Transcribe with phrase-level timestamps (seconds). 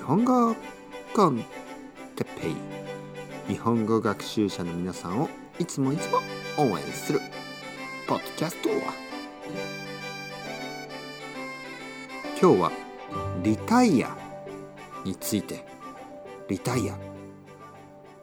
[0.00, 0.56] 日本語
[1.14, 1.44] コン
[2.16, 2.54] テペイ。
[3.52, 6.20] 日本語学習者の皆さんをいつもいつも
[6.56, 7.20] 応援する。
[8.08, 8.80] ポッドキャスト今
[12.56, 12.72] 日は
[13.42, 14.16] リタイア
[15.04, 15.66] について。
[16.48, 16.96] リタイア。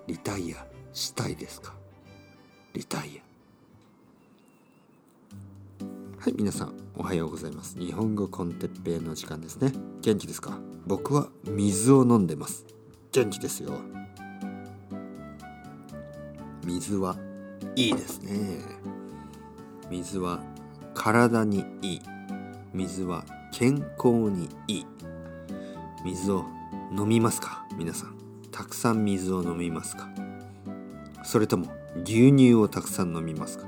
[0.07, 1.75] リタイアしたいですか？
[2.73, 3.28] リタイア。
[6.28, 7.80] はい皆さんおはようございます。
[7.80, 9.71] 日本語コンテッペイの時間ですね。
[10.02, 10.60] 元気ですか？
[10.86, 12.65] 僕は水を飲んでます。
[13.14, 13.79] 元気ですよ。
[16.66, 17.16] 水は
[17.78, 18.60] いいですね。
[19.89, 20.43] 水は
[20.93, 22.02] 体にいい。
[22.74, 24.86] 水は健康にいい。
[26.04, 26.44] 水を
[26.91, 27.66] 飲みますか？
[27.78, 28.18] 皆さん
[28.52, 30.10] たくさん水を飲みますか？
[31.24, 31.68] それとも
[32.03, 33.66] 牛乳をたくさん飲みますか？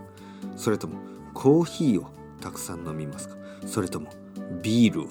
[0.57, 0.99] それとも
[1.33, 3.35] コーヒーをたくさん飲みますか？
[3.65, 4.11] それとも
[4.61, 5.07] ビールを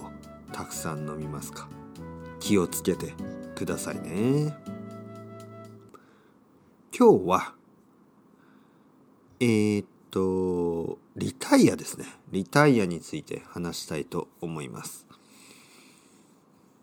[0.53, 1.69] たくさん飲みますか？
[2.41, 3.15] 気をつけて
[3.55, 4.57] くださいね。
[6.97, 7.55] 今日は
[9.41, 12.07] えー、っとリタイアですね。
[12.33, 15.07] リタイアについて話したいと思います。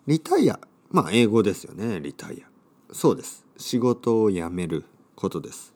[0.07, 1.99] リタイアまあ英語ですよね。
[1.99, 2.93] リタイア。
[2.93, 3.45] そうです。
[3.57, 4.85] 仕事を辞める
[5.15, 5.73] ことです。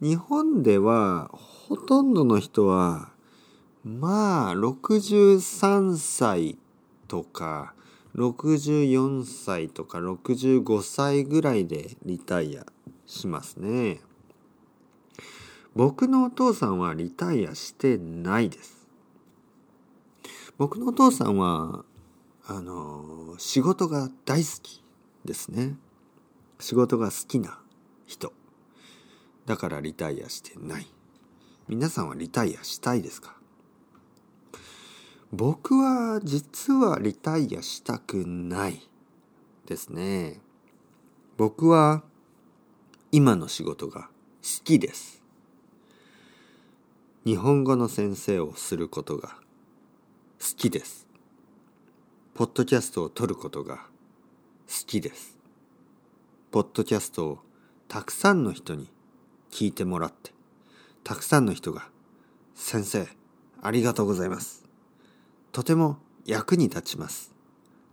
[0.00, 3.10] 日本ではほとんどの人は
[3.86, 6.58] まあ63歳
[7.06, 7.72] とか
[8.16, 12.66] 64歳とか65歳ぐらいでリタイア
[13.06, 14.00] しますね。
[15.76, 18.88] 僕のお父さんはリタイアしてないです。
[20.58, 21.84] 僕のお父さんは
[22.48, 24.82] あの仕事が大好き
[25.24, 25.76] ですね。
[26.58, 27.60] 仕事が好きな
[28.04, 28.32] 人。
[29.44, 30.88] だからリタイアしてない。
[31.68, 33.36] 皆さんはリタイアしたいですか？
[35.32, 38.88] 僕は実はリタイアしたくない
[39.66, 40.40] ですね。
[41.36, 42.04] 僕は
[43.10, 44.02] 今の仕事が
[44.42, 45.22] 好きです。
[47.24, 49.30] 日本語の先生をすることが
[50.40, 51.08] 好きです。
[52.34, 53.78] ポッドキャストを撮ることが
[54.68, 55.36] 好きです。
[56.52, 57.38] ポッドキャストを
[57.88, 58.88] たくさんの人に
[59.50, 60.32] 聞いてもらって、
[61.02, 61.88] たくさんの人が
[62.54, 63.08] 先生
[63.60, 64.65] ありがとうございます。
[65.56, 65.96] とても
[66.26, 67.32] 役に立ちます。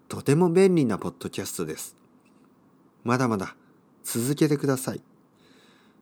[0.10, 1.96] とても便利なポッドキャストです。
[3.06, 3.56] まだまだ
[4.04, 5.02] 続けてください。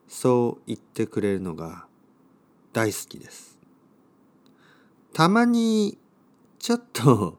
[0.07, 1.85] そう言ってくれるのが
[2.73, 3.59] 大好きです。
[5.13, 5.99] たまに
[6.57, 7.37] ちょっと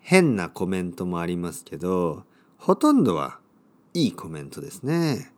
[0.00, 2.24] 変なコメントもありますけど、
[2.58, 3.38] ほとんどは
[3.94, 5.32] いいコメントですね。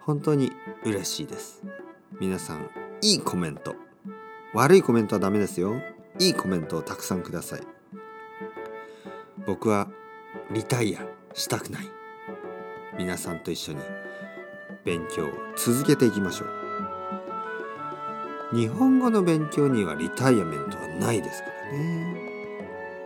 [0.00, 0.50] 本当に
[0.84, 1.62] 嬉しいです。
[2.18, 2.68] 皆さん、
[3.02, 3.76] いいコメント。
[4.52, 5.80] 悪いコメントはダメですよ。
[6.18, 7.60] いいコメントをたくさんください。
[9.46, 9.88] 僕は
[10.50, 11.86] リタイアしたくない。
[12.98, 13.80] 皆さんと一緒に
[14.84, 16.48] 勉強を続けていきましょう。
[18.56, 22.16] 日本語の勉強にはリタイアメントはないですからね。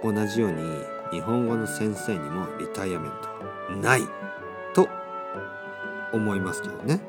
[0.02, 0.62] 同じように
[1.10, 3.28] 日本語の先生にもリタイアメント
[3.72, 4.02] はない
[4.74, 4.88] と
[6.12, 7.00] 思いますけどね。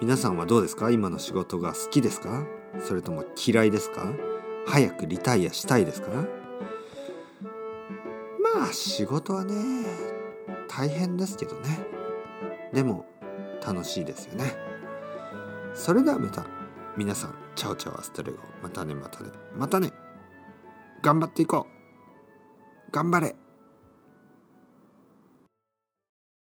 [0.00, 0.90] 皆さんはどうですか？
[0.90, 2.44] 今の仕事が好きですか？
[2.82, 4.12] それとも嫌いですか？
[4.70, 6.10] 早くリタイアしたいですか？
[8.54, 9.54] まあ仕事はね
[10.68, 11.78] 大変ですけどね。
[12.72, 13.06] でも
[13.66, 14.56] 楽しいですよね。
[15.74, 16.46] それではまた
[16.96, 19.90] 皆さんチャオチャオアストレゴまたねまたねまたね。
[21.02, 22.92] 頑張っていこう。
[22.92, 23.36] 頑張れ。